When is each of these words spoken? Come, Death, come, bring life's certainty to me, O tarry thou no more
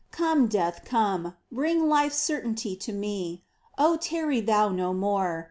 Come, 0.09 0.47
Death, 0.47 0.81
come, 0.83 1.35
bring 1.51 1.87
life's 1.87 2.17
certainty 2.17 2.75
to 2.75 2.91
me, 2.91 3.43
O 3.77 3.97
tarry 3.97 4.41
thou 4.41 4.67
no 4.69 4.95
more 4.95 5.39